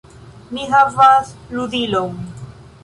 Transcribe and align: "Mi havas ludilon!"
"Mi 0.57 0.63
havas 0.71 1.31
ludilon!" 1.53 2.21